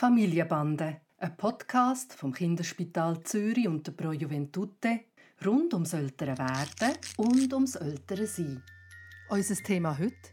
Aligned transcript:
Familienbande, 0.00 1.02
ein 1.18 1.36
Podcast 1.36 2.14
vom 2.14 2.32
Kinderspital 2.32 3.22
Zürich 3.22 3.68
und 3.68 3.86
der 3.86 3.92
Pro 3.92 4.12
Juventute 4.12 5.00
rund 5.44 5.74
ums 5.74 5.92
ältere 5.92 6.38
Werden 6.38 6.96
und 7.18 7.52
ums 7.52 7.74
ältere 7.74 8.26
Sein. 8.26 8.62
Unser 9.28 9.56
Thema 9.56 9.98
heute: 9.98 10.30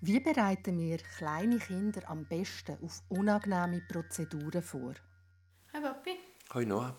Wie 0.00 0.18
bereiten 0.18 0.80
wir 0.80 0.98
kleine 1.16 1.58
Kinder 1.58 2.00
am 2.10 2.26
besten 2.26 2.76
auf 2.82 3.04
unangenehme 3.08 3.82
Prozeduren 3.82 4.64
vor? 4.64 4.94
Hi 5.72 5.80
Papi. 5.80 6.18
Hi 6.52 6.66
Noah. 6.66 6.96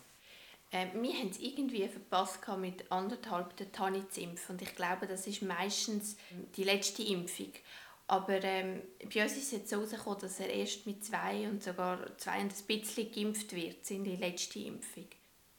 Äh, 0.71 0.87
wir 0.93 1.13
haben 1.13 1.29
es 1.31 1.39
irgendwie 1.39 1.85
verpasst, 1.87 2.39
mit 2.59 2.89
anderthalb 2.93 3.57
der 3.57 3.73
Tanni 3.73 4.07
zu 4.07 4.21
impfen. 4.21 4.53
Und 4.53 4.61
ich 4.61 4.73
glaube, 4.73 5.05
das 5.05 5.27
ist 5.27 5.41
meistens 5.41 6.15
die 6.55 6.63
letzte 6.63 7.03
Impfung. 7.03 7.51
Aber 8.07 8.43
ähm, 8.43 8.81
bei 9.13 9.23
uns 9.23 9.31
ist 9.33 9.43
es 9.45 9.51
jetzt 9.51 9.69
so 9.69 9.79
rausgekommen, 9.79 10.19
dass 10.19 10.39
er 10.39 10.49
erst 10.49 10.85
mit 10.85 11.03
zwei 11.03 11.47
und 11.49 11.63
sogar 11.63 12.15
zwei 12.17 12.41
und 12.41 12.53
ein 12.53 12.65
bisschen 12.67 13.11
geimpft 13.11 13.55
wird, 13.55 13.89
in 13.89 14.03
die 14.03 14.15
letzte 14.15 14.59
Impfung. 14.59 15.07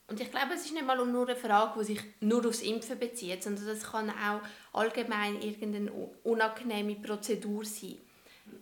Und 0.09 0.21
ich 0.21 0.31
glaube, 0.31 0.55
es 0.55 0.65
ist 0.65 0.73
nicht 0.73 0.87
mal 0.87 1.05
nur 1.05 1.29
eine 1.29 1.37
Frage, 1.37 1.81
die 1.81 1.87
sich 1.87 2.01
nur 2.21 2.47
aufs 2.47 2.63
Impfen 2.63 2.99
bezieht, 2.99 3.43
sondern 3.43 3.67
es 3.67 3.83
kann 3.83 4.11
auch 4.11 4.41
allgemein 4.73 5.43
irgendeine 5.43 5.91
unangenehme 6.23 6.95
Prozedur 6.95 7.65
sein. 7.65 7.99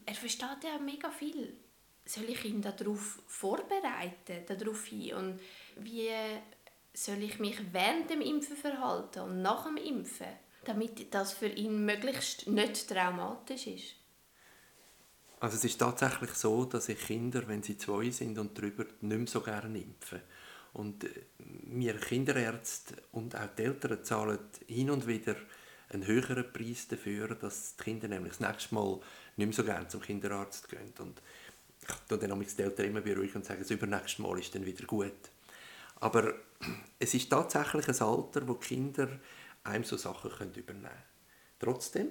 Er 0.06 0.14
versteht 0.14 0.64
ja 0.64 0.78
mega 0.78 1.10
viel. 1.10 1.54
Soll 2.06 2.24
ich 2.24 2.44
ihn 2.46 2.62
darauf 2.62 3.18
vorbereiten, 3.26 4.46
darauf 4.46 4.86
hin? 4.86 5.14
Und 5.14 5.40
wie 5.76 6.10
soll 6.94 7.22
ich 7.22 7.38
mich 7.38 7.58
während 7.72 8.08
dem 8.08 8.22
Impfen 8.22 8.56
verhalten 8.56 9.20
und 9.20 9.42
nach 9.42 9.66
dem 9.66 9.76
Impfen? 9.76 10.26
Damit 10.64 11.12
das 11.14 11.32
für 11.32 11.48
ihn 11.48 11.84
möglichst 11.84 12.46
nicht 12.46 12.88
traumatisch 12.88 13.66
ist? 13.66 13.94
Also 15.40 15.56
es 15.56 15.64
ist 15.64 15.78
tatsächlich 15.78 16.30
so, 16.32 16.64
dass 16.64 16.88
ich 16.88 16.98
Kinder, 16.98 17.46
wenn 17.46 17.62
sie 17.62 17.76
zwei 17.76 18.10
sind 18.10 18.38
und 18.38 18.56
darüber, 18.56 18.84
nicht 19.00 19.18
mehr 19.18 19.26
so 19.26 19.40
gerne 19.40 19.78
impfen. 19.78 20.20
Und 20.72 21.04
äh, 21.04 21.08
wir 21.38 21.96
Kinderärzte 21.98 22.94
und 23.12 23.36
auch 23.36 23.48
die 23.56 23.62
Eltern 23.62 24.02
zahlen 24.04 24.38
hin 24.66 24.90
und 24.90 25.06
wieder 25.06 25.36
einen 25.90 26.06
höheren 26.06 26.52
Preis 26.52 26.88
dafür, 26.88 27.34
dass 27.34 27.76
die 27.76 27.84
Kinder 27.84 28.08
nämlich 28.08 28.36
das 28.38 28.40
nächste 28.40 28.74
Mal 28.74 29.00
nicht 29.36 29.46
mehr 29.46 29.52
so 29.54 29.64
gerne 29.64 29.88
zum 29.88 30.00
Kinderarzt 30.00 30.68
gehen. 30.68 30.92
Und 30.98 31.20
ich 31.82 31.94
tue 32.08 32.18
dann 32.18 32.40
die 32.40 32.62
Eltern 32.62 32.86
immer 32.86 33.00
beruhigen 33.02 33.36
und 33.36 33.44
sage, 33.44 33.60
das 33.60 33.70
übernächste 33.70 34.22
Mal 34.22 34.38
ist 34.38 34.54
dann 34.54 34.64
wieder 34.64 34.86
gut. 34.86 35.12
Aber 36.00 36.34
es 36.98 37.14
ist 37.14 37.30
tatsächlich 37.30 37.86
ein 37.88 38.06
Alter, 38.06 38.48
wo 38.48 38.54
Kinder 38.54 39.08
einem 39.64 39.84
so 39.84 39.96
Sachen 39.96 40.30
können 40.30 40.54
übernehmen 40.54 40.84
können. 40.84 41.02
Trotzdem, 41.58 42.08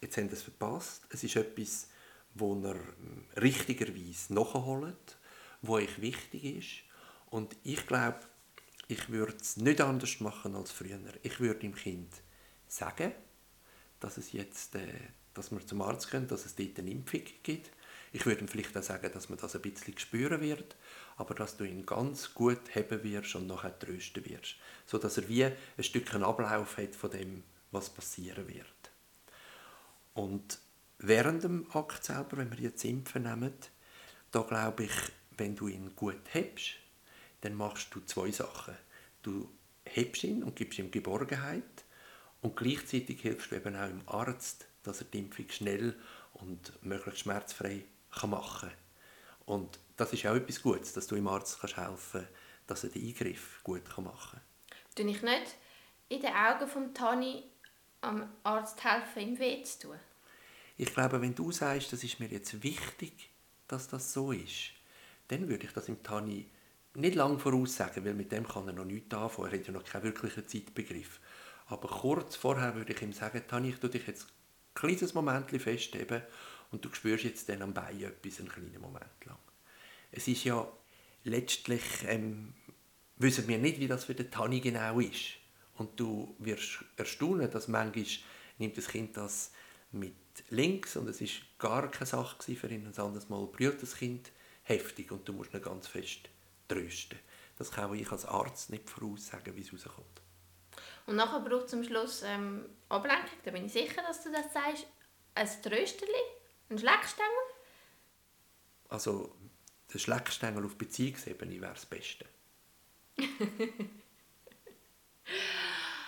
jetzt 0.00 0.16
haben 0.16 0.28
sie 0.28 0.34
es 0.34 0.42
verpasst, 0.42 1.06
es 1.10 1.24
ist 1.24 1.36
etwas, 1.36 1.88
wo 2.34 2.54
er 2.62 2.74
hm, 2.74 3.26
richtigerweise 3.40 4.34
nachholt, 4.34 5.16
wo 5.62 5.74
euch 5.74 6.00
wichtig 6.00 6.44
ist. 6.44 6.68
Und 7.30 7.56
ich 7.62 7.86
glaube, 7.86 8.20
ich 8.88 9.08
würde 9.10 9.36
es 9.40 9.56
nicht 9.56 9.80
anders 9.80 10.20
machen 10.20 10.54
als 10.54 10.72
früher. 10.72 10.98
Ich 11.22 11.40
würde 11.40 11.60
dem 11.60 11.74
Kind 11.74 12.10
sagen, 12.66 13.12
dass 14.00 14.16
es 14.16 14.32
jetzt, 14.32 14.74
äh, 14.74 14.86
dass 15.34 15.50
wir 15.50 15.64
zum 15.66 15.82
Arzt 15.82 16.10
gehen, 16.10 16.26
dass 16.26 16.46
es 16.46 16.54
dort 16.54 16.78
eine 16.78 16.90
Impfung 16.90 17.22
gibt. 17.42 17.70
Ich 18.12 18.26
würde 18.26 18.40
ihm 18.40 18.48
vielleicht 18.48 18.76
auch 18.76 18.82
sagen, 18.82 19.10
dass 19.12 19.28
man 19.28 19.38
das 19.38 19.54
ein 19.54 19.62
bisschen 19.62 19.98
spüren 19.98 20.40
wird, 20.40 20.76
aber 21.16 21.34
dass 21.34 21.56
du 21.56 21.64
ihn 21.64 21.84
ganz 21.84 22.34
gut 22.34 22.74
haben 22.74 23.02
wirst 23.02 23.34
und 23.34 23.46
nachher 23.46 23.78
trösten 23.78 24.24
wirst. 24.24 24.56
So 24.86 24.98
dass 24.98 25.18
er 25.18 25.28
wie 25.28 25.44
ein 25.44 25.54
Stückchen 25.80 26.24
Ablauf 26.24 26.76
hat 26.78 26.94
von 26.94 27.10
dem, 27.10 27.42
was 27.70 27.90
passieren 27.90 28.48
wird. 28.48 28.66
Und 30.14 30.58
während 30.98 31.44
dem 31.44 31.70
Akt 31.72 32.04
selber, 32.04 32.38
wenn 32.38 32.50
wir 32.50 32.58
jetzt 32.58 32.84
Impfen 32.84 33.24
nehmen, 33.24 33.54
da 34.30 34.40
glaube 34.40 34.84
ich, 34.84 34.92
wenn 35.36 35.54
du 35.54 35.68
ihn 35.68 35.94
gut 35.94 36.20
hebst, 36.32 36.76
dann 37.42 37.54
machst 37.54 37.94
du 37.94 38.00
zwei 38.00 38.30
Sachen. 38.30 38.74
Du 39.22 39.48
hebst 39.84 40.24
ihn 40.24 40.42
und 40.42 40.56
gibst 40.56 40.78
ihm 40.78 40.90
Geborgenheit 40.90 41.62
und 42.40 42.56
gleichzeitig 42.56 43.20
hilfst 43.20 43.50
du 43.50 43.56
eben 43.56 43.76
auch 43.76 43.86
dem 43.86 44.02
Arzt, 44.06 44.66
dass 44.82 45.00
er 45.00 45.06
die 45.06 45.18
Impfung 45.18 45.48
schnell 45.50 45.94
und 46.34 46.84
möglichst 46.84 47.20
schmerzfrei 47.20 47.84
machen 48.26 48.70
kann. 48.70 48.78
Und 49.46 49.78
das 49.96 50.12
ist 50.12 50.26
auch 50.26 50.34
etwas 50.34 50.62
Gutes, 50.62 50.92
dass 50.92 51.06
du 51.06 51.14
dem 51.14 51.28
Arzt 51.28 51.60
kannst 51.60 51.76
helfen 51.76 52.20
kannst, 52.20 52.28
dass 52.66 52.84
er 52.84 52.90
den 52.90 53.06
Eingriff 53.06 53.60
gut 53.62 53.82
machen 53.98 54.30
kann. 54.32 54.40
Tue 54.94 55.10
ich 55.10 55.22
nicht 55.22 55.56
in 56.08 56.20
den 56.20 56.34
Augen 56.34 56.68
von 56.68 56.94
Tani 56.94 57.44
am 58.00 58.28
Arzt 58.42 58.82
helfen, 58.84 59.20
ihm 59.20 59.38
weh 59.38 59.62
zu 59.62 59.88
tun? 59.88 59.96
Ich 60.76 60.92
glaube, 60.92 61.20
wenn 61.20 61.34
du 61.34 61.50
sagst, 61.50 61.92
das 61.92 62.04
ist 62.04 62.20
mir 62.20 62.28
jetzt 62.28 62.62
wichtig, 62.62 63.30
dass 63.66 63.88
das 63.88 64.12
so 64.12 64.32
ist, 64.32 64.70
dann 65.28 65.48
würde 65.48 65.66
ich 65.66 65.72
das 65.72 65.88
im 65.88 66.02
Tani 66.02 66.48
nicht 66.94 67.14
lange 67.14 67.38
voraussagen, 67.38 68.04
weil 68.04 68.14
mit 68.14 68.32
dem 68.32 68.46
kann 68.46 68.66
er 68.66 68.72
noch 68.72 68.84
nichts 68.84 69.14
anfangen. 69.14 69.52
Er 69.52 69.58
hat 69.58 69.66
ja 69.66 69.72
noch 69.72 69.84
keinen 69.84 70.04
wirklichen 70.04 70.46
Zeitbegriff. 70.46 71.20
Aber 71.66 71.88
kurz 71.88 72.36
vorher 72.36 72.74
würde 72.74 72.92
ich 72.92 73.02
ihm 73.02 73.12
sagen, 73.12 73.42
Tani, 73.46 73.70
ich 73.70 73.78
tue 73.78 73.90
dich 73.90 74.06
jetzt 74.06 74.24
ein 74.24 74.74
kleines 74.74 75.14
Moment 75.14 75.50
festheben 75.50 76.22
und 76.70 76.84
du 76.84 76.92
spürst 76.92 77.24
jetzt 77.24 77.48
dann 77.48 77.62
am 77.62 77.74
Bein 77.74 78.02
etwas 78.02 78.40
einen 78.40 78.48
kleinen 78.48 78.80
Moment 78.80 79.24
lang. 79.24 79.38
Es 80.10 80.28
ist 80.28 80.44
ja 80.44 80.70
letztlich, 81.24 81.82
ähm, 82.06 82.54
wissen 83.16 83.46
wir 83.48 83.58
nicht, 83.58 83.80
wie 83.80 83.88
das 83.88 84.04
für 84.04 84.14
den 84.14 84.30
Tanni 84.30 84.60
genau 84.60 85.00
ist. 85.00 85.34
Und 85.74 85.98
du 85.98 86.34
wirst 86.38 86.84
erstaunen, 86.96 87.50
dass 87.50 87.68
manchmal 87.68 88.06
nimmt 88.58 88.76
das 88.76 88.88
Kind 88.88 89.16
das 89.16 89.52
mit 89.92 90.14
links 90.50 90.96
und 90.96 91.08
es 91.08 91.20
ist 91.20 91.40
gar 91.58 91.90
keine 91.90 92.06
Sache 92.06 92.54
für 92.54 92.68
ihn. 92.68 92.86
Und 92.86 92.98
anderes 92.98 93.28
Mal 93.28 93.46
brüllt 93.46 93.82
das 93.82 93.96
Kind 93.96 94.32
heftig 94.62 95.10
und 95.12 95.26
du 95.28 95.32
musst 95.32 95.54
ihn 95.54 95.62
ganz 95.62 95.86
fest 95.86 96.28
trösten. 96.66 97.18
Das 97.56 97.70
kann 97.70 97.94
ich 97.94 98.10
als 98.10 98.24
Arzt 98.24 98.70
nicht 98.70 98.88
voraussagen, 98.88 99.56
wie 99.56 99.62
es 99.62 99.72
rauskommt. 99.72 100.22
Und 101.06 101.16
nachher 101.16 101.40
braucht 101.40 101.64
es 101.64 101.70
zum 101.70 101.82
Schluss 101.82 102.22
ähm, 102.22 102.66
Ablenkung, 102.88 103.38
da 103.44 103.50
bin 103.50 103.64
ich 103.64 103.72
sicher, 103.72 104.02
dass 104.02 104.22
du 104.22 104.30
das 104.30 104.52
sagst. 104.52 104.86
Ein 105.34 105.48
Trösterli, 105.62 106.12
ein 106.70 106.78
Schleckstängel? 106.78 107.32
Also 108.88 109.34
der 109.92 109.98
Schleckstängel 109.98 110.64
auf 110.64 110.76
Beziehungsebene 110.76 111.60
wäre 111.60 111.72
das 111.72 111.86
Beste. 111.86 112.26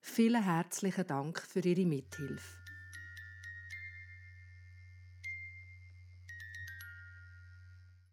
Vielen 0.00 0.42
herzlichen 0.42 1.06
Dank 1.06 1.38
für 1.40 1.60
Ihre 1.60 1.84
Mithilfe. 1.84 2.65